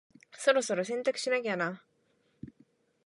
[0.31, 1.83] そろそろ洗濯しなきゃな。